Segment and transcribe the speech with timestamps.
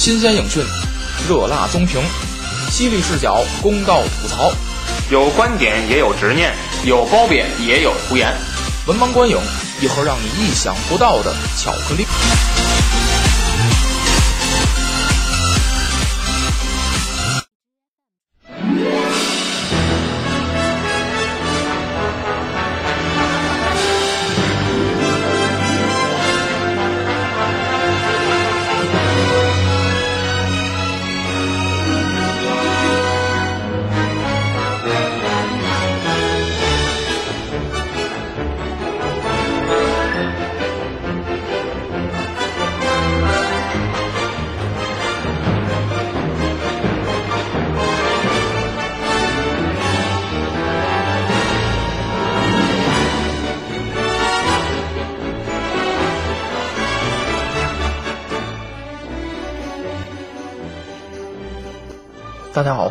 [0.00, 0.64] 新鲜影讯，
[1.28, 2.00] 热辣综评，
[2.70, 4.50] 犀利视角，公道吐槽，
[5.10, 6.54] 有观点也有执念，
[6.86, 8.34] 有褒贬也有胡言。
[8.86, 9.36] 文盲观影，
[9.78, 12.06] 一盒让你意想不到的巧克力。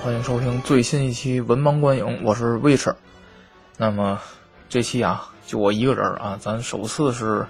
[0.09, 2.95] 欢迎收听最新一期文盲观影，我是 Witch。
[3.77, 4.19] 那么
[4.67, 7.45] 这期啊，就我一个人啊，咱首次是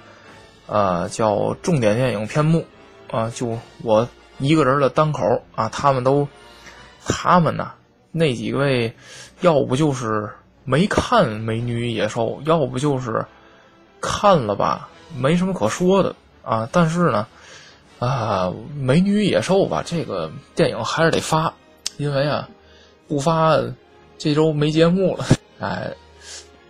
[0.67, 2.65] 呃叫重点电影篇目
[3.09, 6.27] 啊，就我一个人的单口啊，他们都
[7.05, 7.71] 他们呢
[8.11, 8.93] 那几位，
[9.39, 10.29] 要不就是
[10.65, 13.25] 没看《美女与野兽》，要不就是
[14.01, 16.13] 看了吧，没什么可说的
[16.43, 16.67] 啊。
[16.73, 17.25] 但是呢，
[17.99, 21.53] 啊，《美女与野兽》吧，这个电影还是得发。
[21.99, 22.47] 因为啊，
[23.09, 23.57] 不发
[24.17, 25.25] 这周没节目了。
[25.59, 25.93] 哎，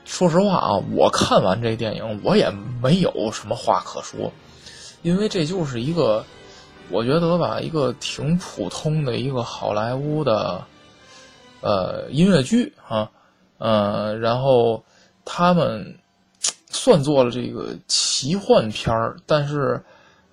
[0.04, 4.32] 说实话啊，我看完这电影，我也没有什么话可说，
[5.04, 6.26] 因为这就是一个，
[6.90, 10.66] 我觉得吧，一个挺普通的一个好莱坞的
[11.62, 13.12] 呃音乐剧啊，
[13.60, 14.84] 呃，然后
[15.24, 15.96] 他们
[16.72, 19.80] 算做了这个奇幻片儿，但是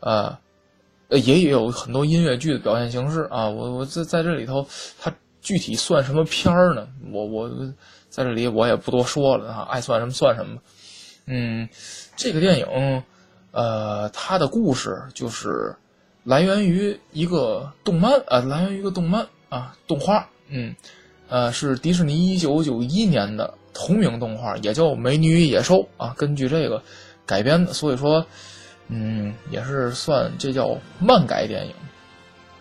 [0.01, 0.35] 呃。
[1.09, 4.67] 呃，也有很多音乐剧的表现形式啊，我我在在这里头，
[5.01, 6.89] 它具体算什么片儿呢？
[7.13, 7.49] 我我
[8.09, 10.59] 在这里我也不多说了啊，爱算什么算什么。
[11.27, 11.69] 嗯，
[12.17, 13.03] 这个电影，
[13.53, 15.77] 呃，它的故事就是
[16.25, 20.75] 来源于一个动漫啊，来源于一个动漫啊，动画，嗯，
[21.29, 26.83] 呃，是迪士尼一九九一年的同名动画，也叫《美女与野兽》啊，根据这个
[27.25, 28.27] 改编的，所以说。
[28.89, 31.75] 嗯，也是算这叫漫改电影，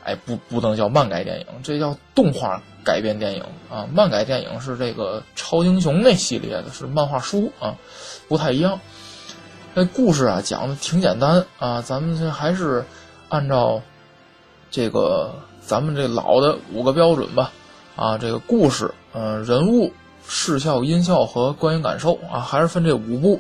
[0.04, 3.88] 哎，不不能叫漫改电影，这叫动画改编电影啊。
[3.94, 7.76] 漫改电影是这个超英雄那系列的，是漫画书啊，
[8.28, 8.80] 不太一样。
[9.76, 12.84] 那故事啊讲的挺简单啊，咱们这还是
[13.30, 13.82] 按照
[14.72, 17.52] 这个咱们这老的五个标准吧
[17.96, 19.94] 啊，这个故事，嗯，人物、
[20.28, 23.40] 视效、音效和观影感受啊，还是分这五步。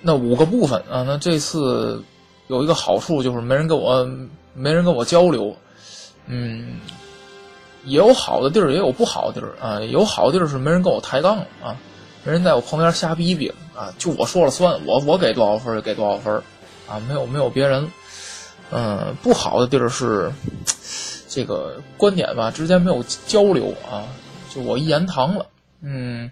[0.00, 2.02] 那五个部分啊，那这次
[2.46, 4.08] 有一个好处就是没人跟我
[4.54, 5.56] 没人跟我交流，
[6.26, 6.78] 嗯，
[7.84, 11.76] 也有好的地儿也有不好的地儿啊，有好的地儿是没人跟我抬杠啊，
[12.24, 16.34] 没人在我旁边瞎逼逼啊，就我说了算，我我给多少分就给多少分
[16.88, 17.90] 啊，没有没有别人，
[18.70, 20.30] 嗯，不好的地儿是
[21.28, 24.06] 这个观点吧，之间没有交流啊，
[24.48, 25.46] 就我一言堂了，
[25.82, 26.30] 嗯。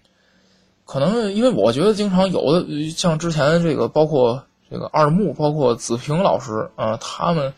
[0.86, 7.52] 可能因为我觉得经常有的像之前这个，包括这个二木，包括子平老师啊，他们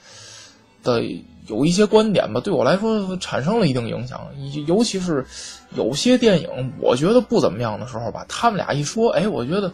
[0.82, 1.02] 的
[1.46, 4.26] 有一些观点吧，对我来说产生了一定影响。
[4.66, 5.26] 尤其是
[5.76, 9.70] 有些电影我觉得不怎么样的时候吧，他们俩一说，哎，我觉得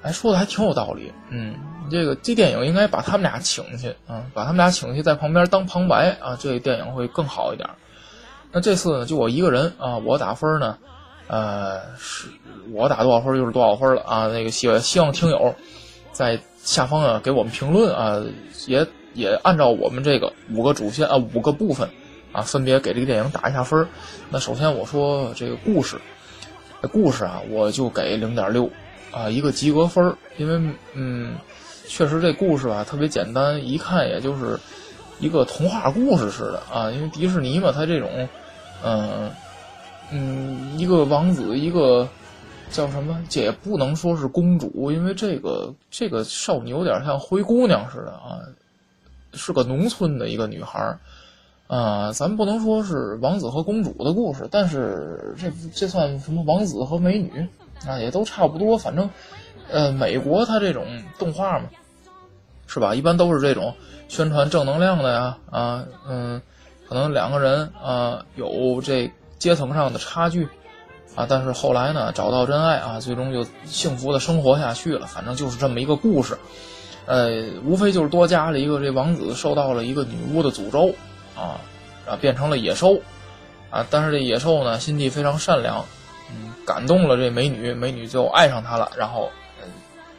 [0.00, 1.12] 哎说的还挺有道理。
[1.28, 1.54] 嗯，
[1.90, 7.68] 这个这电影应该把他们俩请去啊，把他们俩请去在旁边当旁白啊，这电影会更好一点。
[8.52, 10.78] 那这次呢，就我一个人啊，我打分呢。
[11.30, 12.26] 呃，是
[12.72, 14.26] 我打多少分就是多少分了啊！
[14.26, 15.54] 那个希希望听友
[16.10, 18.20] 在下方啊给我们评论啊，
[18.66, 21.88] 也也按照我们这个五个主线啊五个部分
[22.32, 23.86] 啊，分别给这个电影打一下分。
[24.28, 26.00] 那首先我说这个故事，
[26.90, 28.68] 故事啊，我就给零点六
[29.12, 31.36] 啊，一个及格分因为嗯，
[31.86, 34.58] 确实这故事吧特别简单，一看也就是
[35.20, 36.90] 一个童话故事似的啊。
[36.90, 38.28] 因为迪士尼嘛，它这种
[38.82, 39.30] 嗯。
[40.12, 42.08] 嗯，一个王子，一个
[42.68, 43.24] 叫什么？
[43.28, 48.42] 这也不能说是公主，因为这个这个少女有点像灰姑娘似的啊，
[49.34, 50.98] 是个农村的一个女孩
[51.68, 52.10] 啊。
[52.12, 57.46] 咱不能说是王子和公主的故事，但是这这算什么王子和美女
[57.86, 57.98] 啊？
[58.00, 58.76] 也都差不多。
[58.76, 59.08] 反正，
[59.70, 60.84] 呃，美国它这种
[61.20, 61.66] 动画嘛，
[62.66, 62.96] 是吧？
[62.96, 63.74] 一般都是这种
[64.08, 66.42] 宣传正能量的呀啊，嗯，
[66.88, 69.08] 可能两个人啊有这。
[69.40, 70.46] 阶层上的差距，
[71.16, 75.06] 啊，但是后来呢，找到真爱啊，最终就幸福的生活下去了。
[75.08, 76.38] 反正就是这么一个故事，
[77.06, 80.94] 呃，无非就是多加了一个这王子受到了一个女巫的诅咒
[81.34, 81.58] 啊，
[82.06, 83.00] 啊变成了野兽，
[83.70, 85.84] 啊，但是这野兽呢心地非常善良，
[86.30, 89.30] 嗯，感动了这美女，美女就爱上他了，然后，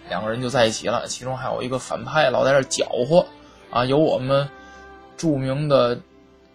[0.09, 1.07] 两个人就在一起了。
[1.07, 3.25] 其中还有一个反派老在这搅和，
[3.69, 4.49] 啊，有我们
[5.15, 5.97] 著名的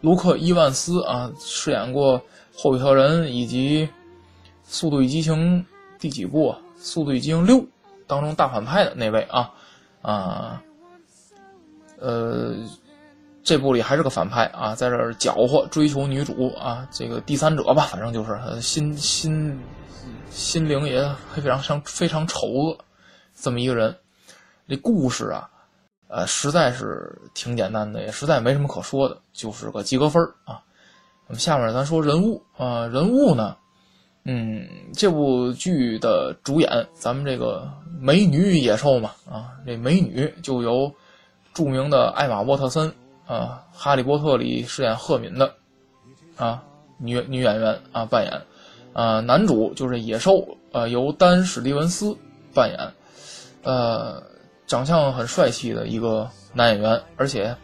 [0.02, 2.20] 卢克伊万斯啊饰演过
[2.56, 3.86] 霍比特人以及
[4.64, 5.60] 《速度与激情》
[5.98, 6.58] 第几部啊？
[6.82, 7.56] 《速度与激情六》
[8.06, 9.52] 当中大反派的那位啊，
[10.00, 10.62] 啊，
[11.98, 12.54] 呃，
[13.42, 19.60] 这部里还是个反派啊，在这儿搅和追求女主啊，这个第三者吧，反正就是心心
[20.30, 21.02] 心灵也
[21.34, 22.78] 非常非常非常丑恶
[23.34, 23.94] 这么一个人。
[24.66, 25.48] 这故事啊，
[26.08, 30.62] 呃，实在是挺简单的，也实在没什么可说的，就是个及格分啊。
[31.28, 33.56] 我们下面咱说人物啊，人物呢？
[34.24, 37.68] 嗯，这部剧的主演，咱们这个
[38.00, 40.92] 美女野兽嘛，啊，这美女就由
[41.52, 42.92] 著名的艾玛沃特森
[43.26, 45.52] 啊，《哈利波特》里饰演赫敏的
[46.36, 46.62] 啊
[46.98, 48.42] 女女演员啊扮演，
[48.92, 52.16] 啊，男主就是野兽，呃，由丹史蒂文斯
[52.54, 52.78] 扮演，
[53.62, 54.22] 呃，
[54.66, 57.56] 长相很帅气的一个男演员，而且，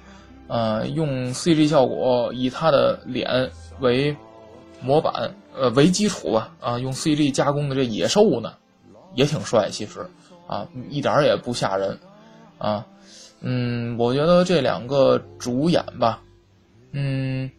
[0.52, 3.50] 呃，用 CG 效果以他的脸
[3.80, 4.14] 为
[4.82, 5.34] 模板。
[5.54, 8.54] 呃，为基础吧，啊，用 CG 加工的这野兽呢，
[9.14, 10.00] 也挺帅，其实，
[10.46, 11.98] 啊，一点也不吓人，
[12.56, 12.86] 啊，
[13.42, 16.22] 嗯，我觉得这两个主演吧，
[16.92, 17.50] 嗯，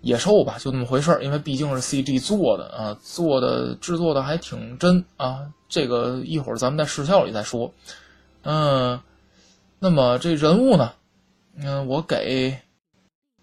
[0.00, 7.70] 野兽吧，就那么回事儿，因为毕竟是 CG 做的啊，做的制作的还挺真啊，这个一会儿咱们在视效里再说，
[8.44, 8.98] 嗯，
[9.78, 10.92] 那么这人物呢，
[11.56, 12.56] 嗯，我给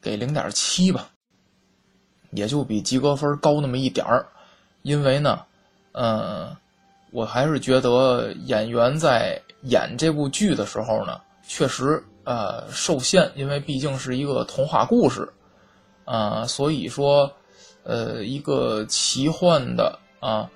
[0.02, 1.10] 给零点七吧。
[2.32, 4.28] 也就比及格分高那么一点儿，
[4.84, 5.42] 因为呢，
[5.94, 6.56] 嗯，
[7.10, 15.28] 我还是觉得演员在演这部剧的时候呢，确实呃受限，因为毕竟是一个童话故事，
[16.06, 17.34] 啊，所以说，
[17.82, 20.48] 呃，一个奇幻的啊，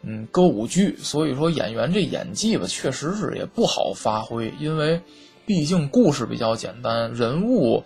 [0.00, 4.98] 嗯，歌舞剧，所以说演员这演技吧，确实是也不好发挥，因为
[5.48, 7.82] 毕竟故事比较简单，人物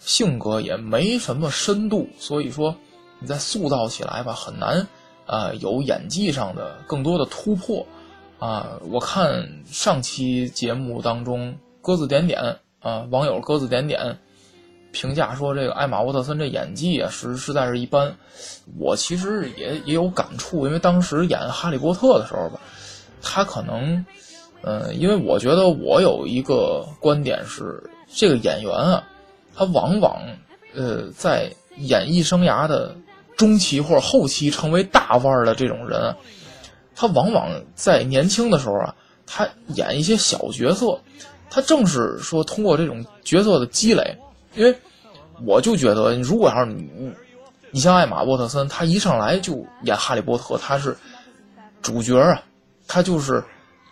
[0.00, 2.76] 性格也没什么深度，所以说。
[3.20, 4.86] 你再塑造起来吧，很难，
[5.26, 7.86] 呃，有演技上的更多的突破，
[8.38, 14.18] 啊，我看上期节目当中，鸽子点点啊，网友鸽子点点
[14.92, 18.14] 评价说，这个艾玛沃特森这演技啊，实实在是一般。
[18.78, 22.60] 我其实也也有感触，因为当时演哈利波特的时候吧，
[23.22, 24.04] 他可能，
[24.64, 29.04] 嗯，因为我觉得我有一个观点是，这个演员啊，
[29.54, 30.16] 他往往，
[30.74, 32.96] 呃，在演艺生涯的。
[33.36, 36.14] 中期或者后期成为大腕儿的这种人，
[36.94, 38.94] 他往往在年轻的时候啊，
[39.26, 39.44] 他
[39.74, 40.96] 演一些小角色，
[41.50, 44.16] 他正是说通过这种角色的积累。
[44.54, 44.72] 因为
[45.44, 47.12] 我就觉得，如果要是你，
[47.72, 50.96] 你像艾玛沃特森，他一上来就演哈利波特，他是
[51.82, 52.40] 主角啊，
[52.86, 53.42] 他就是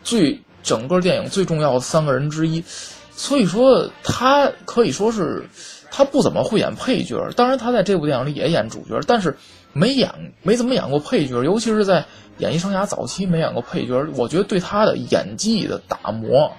[0.05, 2.63] 最整个电影最重要的三个人之一，
[3.11, 5.49] 所以说他可以说是。
[5.95, 9.37] 他不怎么会演配角，当然他在这部电影里也演主角，但是
[9.75, 10.11] 没演
[10.41, 12.03] 没怎么演过配角，尤其是在
[12.39, 16.51] 演艺生涯早期没演过配角，我觉得对他的演技的打磨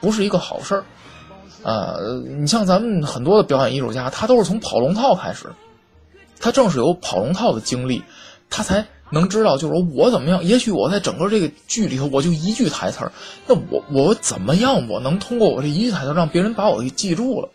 [0.00, 0.84] 不是一个好事儿。
[1.64, 5.48] 呃，你像咱们很多的表演艺术家，他都是从跑龙套开始，
[6.40, 8.02] 他正是有跑龙套的经历，
[8.48, 10.44] 他才能知道，就是说我怎么样。
[10.44, 13.12] 也许我在整个这个剧里头，我就一句台词儿，
[13.46, 17.48] 那我我怎么样，我能通过我这一句台词让别人把我给记住了。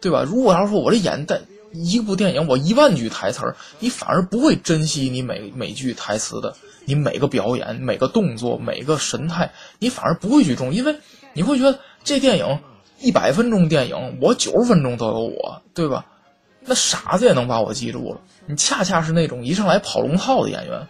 [0.00, 0.22] 对吧？
[0.22, 10.96] 如果要是说我这演的一部电影，我一万句台词儿，你反而不会珍惜你每每句台词的，你每个表演、每个动作、每个神态，你反而不会去重，因为
[11.32, 12.58] 你会觉得这电影
[13.00, 16.04] 一百分钟电影，我九十分钟都有我，对吧？
[16.64, 18.20] 那傻子也能把我记住了。
[18.46, 20.86] 你恰恰是那种一上来跑龙套的演员，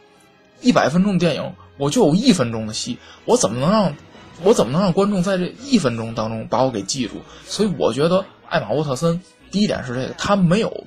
[0.60, 3.94] 一百分钟电影我就有一分钟的戏，我怎么能让，
[4.42, 7.14] 我怎么能让观众在这一分钟当中把我给记住？
[7.46, 8.24] 所以我觉得。
[8.46, 10.84] 艾玛沃特森，第一点是这个，他没有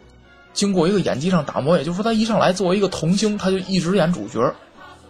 [0.54, 4.54] 经过一个演技上打磨，也就是说，他一上来作为一个童星，他就一直演主角，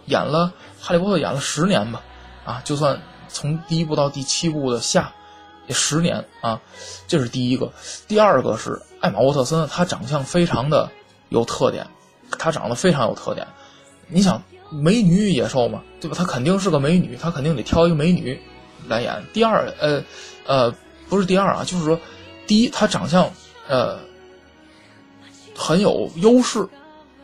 [0.06, 0.52] 演了
[0.84, 2.02] 《哈利波特》演了十年吧，
[2.44, 5.12] 啊，就算从第一部到第七部的下，
[5.68, 6.60] 十年啊，
[7.06, 7.70] 这是第一个。
[8.08, 10.90] 第二个是艾玛沃特森，她长相非常的
[11.28, 11.86] 有特点，
[12.38, 13.46] 她长得非常有特点。
[14.08, 16.16] 你想，美女与野兽嘛，对吧？
[16.16, 18.40] 她肯定是个美女，她肯定得挑一个美女
[18.86, 19.22] 来演。
[19.32, 20.02] 第二，呃，
[20.46, 20.74] 呃，
[21.08, 21.98] 不是第二啊，就是说。
[22.46, 23.30] 第一，他长相，
[23.68, 23.98] 呃，
[25.54, 26.66] 很有优势，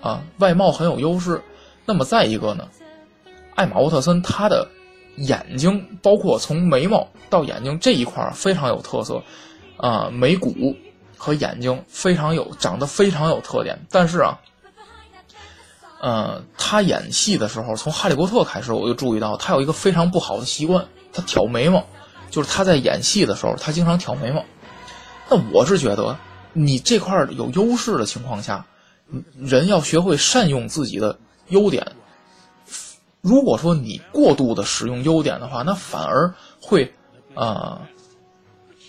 [0.02, 1.40] 啊，外貌很有优势。
[1.86, 2.68] 那么再一个呢，
[3.54, 4.68] 艾玛沃特森他的
[5.16, 9.22] 眼睛，包括从眉毛到眼睛这一块非常有特色，
[9.78, 10.76] 啊，眉骨
[11.16, 14.40] 和眼睛非常有长得非常有特点，但是啊，
[16.00, 21.84] 呃，他演戏的时候，从《哈利波特》开始，我就注意到他有一个非常不好的习惯，他挑眉毛，
[22.30, 24.44] 就是他在演戏的时候，他经常挑眉毛。
[25.30, 26.18] 那我是觉得，
[26.52, 28.66] 你这块有优势的情况下，
[29.38, 31.18] 人要学会善用自己的
[31.48, 31.92] 优点。
[33.22, 36.92] 如果说你过度的使用优点的话，那反而会
[37.34, 37.80] 啊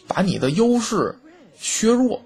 [0.08, 1.17] 把你的优势
[1.65, 2.22] 削弱，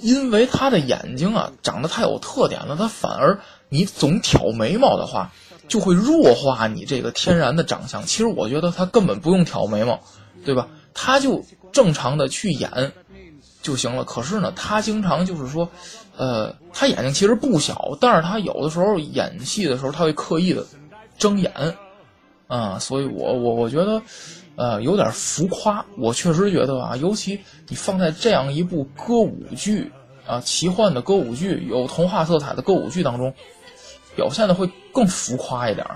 [0.00, 5.30] 因为他的眼睛啊长得太有特点了，他反而你总挑眉毛的话，
[5.68, 8.02] 就会弱化你这个天然的长相。
[8.06, 10.00] 其实我觉得他根本不用挑眉毛，
[10.46, 10.66] 对吧？
[10.94, 12.92] 他就正常的去演
[13.60, 14.02] 就行了。
[14.02, 15.68] 可是呢，他经常就是说，
[16.16, 20.64] 呃，他眼睛其实不小，但是他有的时候演戏的时候，他会刻意的。
[21.18, 21.52] 睁眼，
[22.48, 24.02] 啊，所以我我我觉得，
[24.56, 25.84] 呃，有点浮夸。
[25.96, 29.90] 我确实觉得啊，尤其你放在这样一部歌舞剧
[30.26, 33.32] 啊，奇幻的歌舞剧，有童话色彩的歌舞剧当中，
[34.14, 35.86] 表现的会更浮夸一点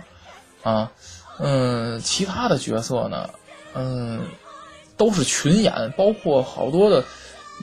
[0.63, 0.91] 啊。
[1.39, 3.29] 嗯，其他的角色呢，
[3.75, 4.21] 嗯，
[4.97, 7.05] 都是群演，包括好多的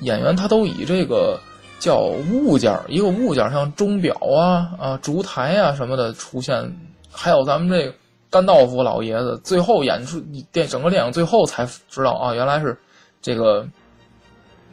[0.02, 1.40] 演员，他都以这个
[1.80, 6.72] 叫物件一个物件像钟表啊啊烛台啊什么的出现。
[7.12, 7.94] 还有咱们这个
[8.34, 10.20] 甘道夫老爷子，最后演出
[10.52, 12.76] 电整个电影最后才知道啊，原来是
[13.22, 13.64] 这个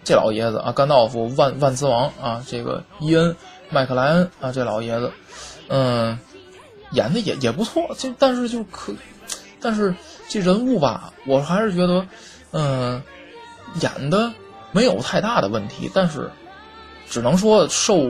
[0.02, 3.36] 这老爷子啊，甘道夫万万磁王啊，这个伊恩
[3.68, 5.12] 麦克莱恩啊，这老爷子，
[5.68, 6.18] 嗯，
[6.92, 8.94] 演的也也不错，就但是就可，
[9.60, 9.94] 但是
[10.26, 12.06] 这人物吧，我还是觉得，
[12.52, 13.02] 嗯，
[13.82, 14.32] 演的
[14.72, 16.30] 没有太大的问题，但是
[17.10, 18.08] 只能说受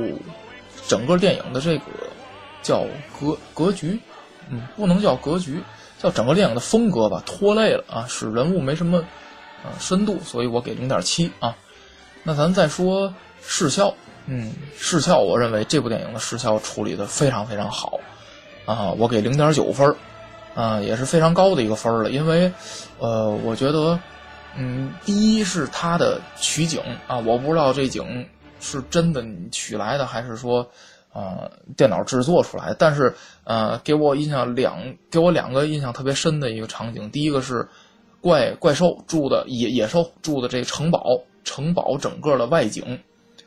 [0.87, 1.87] 整个电影的这个
[2.63, 2.85] 叫
[3.19, 3.99] 格格局。
[4.51, 5.63] 嗯，不能叫格局，
[5.99, 8.99] 叫整个电影的风格吧，拖累了啊，使人物没什么
[9.65, 11.57] 呃深度，所以我给零点七啊。
[12.25, 13.95] 那咱再说视效，
[14.27, 18.01] 嗯，视效我认为这部电影的视效处理的非常非常好
[18.67, 19.95] 啊，我给零点九分
[20.55, 22.53] 啊，也是非常高的一个分了，因为
[22.99, 23.99] 呃，我觉得
[24.57, 28.27] 嗯，第一是它的取景啊，我不知道这景
[28.59, 30.69] 是真的取来的还是说。
[31.13, 33.13] 呃，电脑制作出来，但是
[33.45, 34.79] 呃，给我印象两，
[35.11, 37.11] 给我两个印象特别深的一个场景。
[37.11, 37.69] 第一个是
[38.21, 41.05] 怪怪兽住的野野兽住的这城堡，
[41.43, 42.99] 城堡整个的外景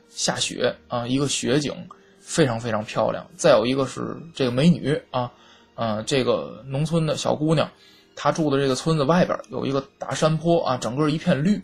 [0.09, 1.73] 下雪啊，一个雪景
[2.19, 3.25] 非常非常漂亮。
[3.37, 5.31] 再有一个是这个美女啊，
[5.75, 7.69] 呃，这个农村的小姑娘，
[8.15, 11.63] 她住的这个村子外边有一个大山坡啊，整个一片绿。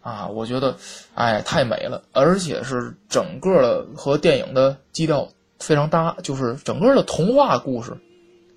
[0.00, 0.74] 啊，我觉得，
[1.14, 5.28] 哎，太美了，而且是整个的和电影的基调
[5.58, 7.92] 非常搭，就是整个的童话故事，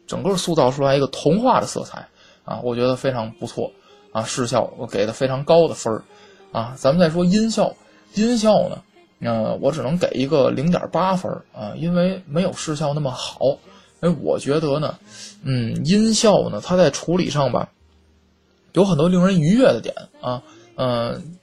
[0.08, 2.08] 整个塑造出来一个童话的色彩
[2.46, 3.72] 啊，我觉得非常不错
[4.14, 4.24] 啊。
[4.24, 6.04] 视效我给的非常高的分儿
[6.52, 6.74] 啊。
[6.78, 7.76] 咱们再说音效，
[8.14, 8.82] 音效呢，
[9.22, 13.40] 呃，我只能给一个零点八分啊，因为没有视效那么好。
[14.00, 14.98] 哎，我觉得呢，
[15.44, 17.70] 嗯，音效呢，它在处理上吧，
[18.74, 20.42] 有很多令人愉悦的点啊。
[20.84, 21.38] 嗯，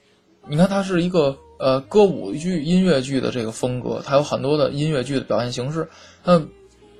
[0.49, 5.89] 你看，它是一个呃歌舞剧、音乐剧的这个风格，它有很多的音乐剧的表现形式。
[6.25, 6.43] 那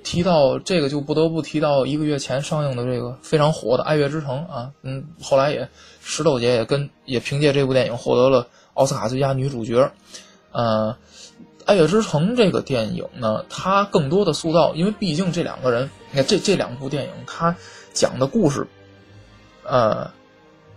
[0.05, 5.69] 提到这个，就不得不提到一个月前上映的这个非常火的《爱乐之城》啊，嗯，后来也
[6.01, 9.91] 石头姐也跟也凭借这部电影获得了奥斯卡最佳女主角。
[10.53, 10.97] 呃，
[11.65, 17.57] 《爱乐之城》这个电影呢，它更多的塑造，因为毕竟这两个人，你看这这两部电影，它
[17.93, 18.65] 讲的故事，
[19.65, 20.09] 呃，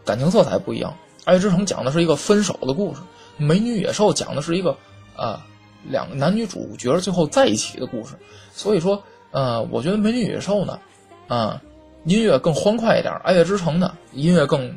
[0.04, 0.92] 感情色彩不一样。
[1.26, 3.02] 《爱乐之城》讲的是一个分手的故事，
[3.38, 4.76] 《美女野兽》讲的是一个
[5.16, 5.46] 啊
[5.84, 8.16] 两个男女主角最后在一起的故事。
[8.54, 10.80] 所以说，呃，我觉得《美女野兽》呢，
[11.28, 11.62] 啊，
[12.06, 14.74] 音乐更欢快一点，《爱乐之城》呢，音乐更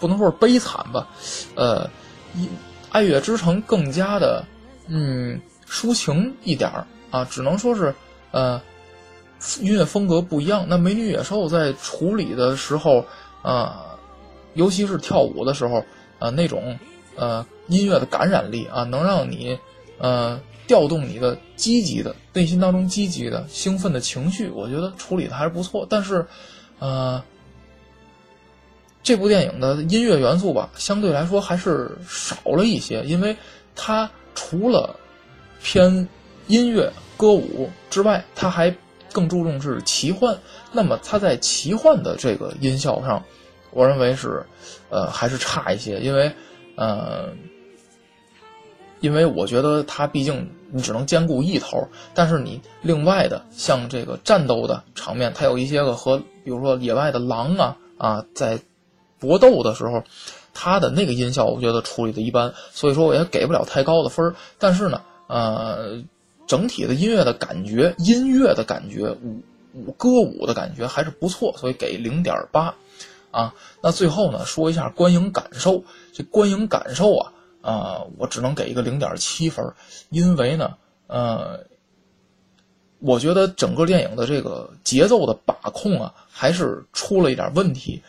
[0.00, 1.06] 不能说是悲惨吧，
[1.54, 1.88] 呃，
[2.90, 4.44] 《爱乐之城》更加的
[4.88, 6.68] 嗯抒情一点
[7.12, 7.94] 啊，只能说是
[8.32, 8.60] 呃
[9.60, 10.66] 音乐风格不一样。
[10.68, 13.04] 那《美女野兽》在处理的时候
[13.42, 13.84] 啊。
[14.56, 15.84] 尤其是跳舞的时候，
[16.18, 16.78] 呃，那种
[17.14, 19.58] 呃音乐的感染力啊，能让你
[19.98, 25.86] 呃调动你的积极的内心当中积极的兴奋的情绪，我觉得处理的还是不错。
[25.88, 26.26] 但是，
[26.78, 27.22] 呃，
[29.02, 33.36] 这部电影的音乐元素吧，相对来说还是少了一些，因为
[33.74, 34.96] 它除了
[35.62, 36.08] 偏
[36.48, 38.74] 音乐歌舞之外，它还
[39.12, 40.38] 更注重是奇幻。
[40.72, 43.22] 那么它在奇幻的这个音效上。
[43.76, 44.46] 我认为是，
[44.88, 46.32] 呃，还是差一些，因为，
[46.76, 47.28] 呃，
[49.00, 58.58] 因为我觉得它毕竟你只能兼顾一头，但是你另外的像这个战斗的场面，它有一些个和比如说野外的狼啊啊在
[59.18, 60.02] 搏斗的时候，
[60.54, 64.34] 它的那个音效我觉得处理的一般，所以说我也给不了太高的分儿。
[64.58, 66.02] 但是呢，呃，
[66.46, 69.42] 整体的音乐的感觉，音乐的感觉，舞
[69.74, 72.74] 舞歌舞的感觉还是不错，所以给零点八。
[73.30, 75.84] 啊，那最后呢，说一下观影感受。
[76.12, 79.74] 这观影感受啊，啊，我只能给一个零点七分，
[80.08, 80.78] 因为呢，
[81.08, 81.66] 呃，
[83.00, 88.02] 我觉得整个电影的这个节奏的把控啊，还是出了一点问题。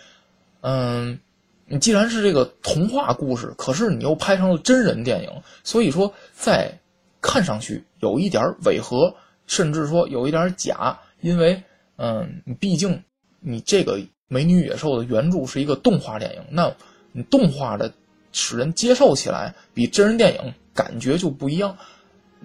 [0.62, 1.20] 嗯，
[1.66, 6.80] 你既然是这个童话故事，可是你又拍成了真人电影，所以说在
[7.20, 9.14] 看上去有一点违和，
[9.48, 11.62] 甚至说有一点假，因为
[11.98, 13.04] 嗯，你毕竟
[13.42, 14.00] 你这个。
[14.30, 16.76] 《美女野兽》的原著是一个动画电影，那
[17.14, 17.94] 你动画的
[18.34, 21.78] 使人接受起来比真人电影感觉就不一样。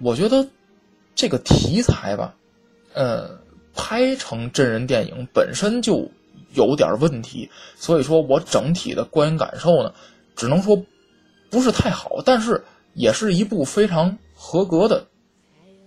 [0.01, 0.47] 我觉得
[1.13, 2.35] 这个题材吧，
[2.93, 3.37] 呃，
[3.75, 6.09] 拍成真人电影本身就
[6.53, 9.93] 有点问题，所以说我整体的观影感受呢，
[10.37, 10.81] 只能说
[11.49, 12.63] 不是太好，但是
[12.93, 15.05] 也是一部非常合格的，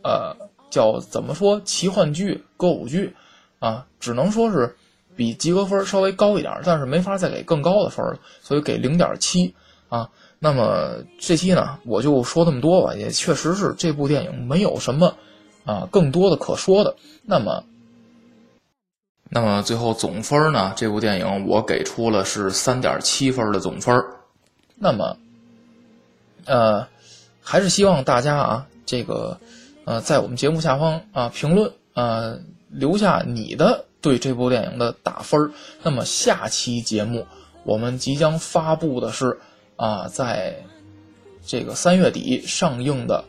[0.04, 0.36] 呃，
[0.70, 3.16] 叫怎么说奇幻剧、歌舞剧
[3.60, 4.76] 啊，只能说是。
[5.16, 9.54] 比及格分稍微高一点，但是没法再给更高的分了，所以给零点七
[9.88, 10.10] 啊。
[10.38, 12.94] 那么这期呢，我就说这么多吧。
[12.94, 15.16] 也确实是这部电影没有什么
[15.64, 16.94] 啊更多的可说的。
[17.22, 17.64] 那么，
[19.30, 20.74] 那么最后总分呢？
[20.76, 24.04] 这部电影我给出了是三点七分的总分。
[24.74, 25.16] 那么，
[26.44, 26.86] 呃，
[27.40, 29.40] 还是希望大家啊，这个
[29.86, 32.36] 呃，在我们节目下方啊评论啊，
[32.68, 33.85] 留下你的。
[34.00, 37.26] 对这部电影的打分，那么下期节目
[37.64, 39.38] 我们即将发布的是
[39.76, 40.64] 啊，在
[41.44, 43.24] 这个三月底上映的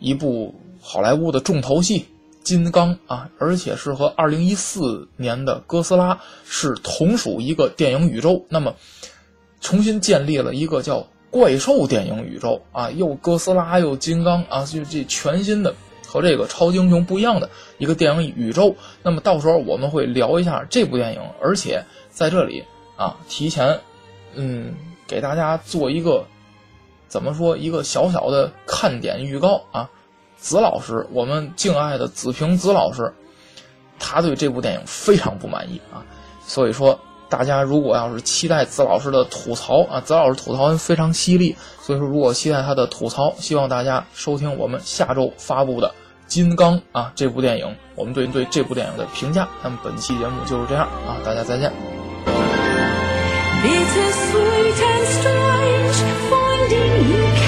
[0.00, 2.00] 一部好莱坞的重头戏
[2.42, 6.14] 《金刚》啊，而且是和二零一四年的《哥斯拉》
[6.46, 8.74] 是同属一个电影宇宙，那么
[9.60, 15.74] 重新建立了一个叫怪兽电影宇宙啊，又哥斯拉又金刚啊，就这全新的。
[16.14, 22.62] 和这个超级英雄不一样的一个电影宇宙，那么到时候我们会聊一下这部电影，而且在这里
[22.94, 23.80] 啊，提前
[24.34, 24.76] 嗯
[25.08, 26.24] 给大家做一个
[27.08, 29.90] 怎么说一个小小的看点预告啊。
[30.36, 33.12] 子老师，我们敬爱的子平子老师，
[33.98, 36.06] 他对这部电影非常不满意啊，
[36.46, 45.92] 所以说大家如果要是期待子老师的吐槽啊，子老师吐槽非常犀利，所以说如果期待他的吐槽，希望大家收听我们下周发布的。
[46.26, 51.70] 金刚啊这部电影我们对对这部电影的评价那么本期节目就是这样啊大家再见。
[53.66, 57.43] It sweet and strange finding you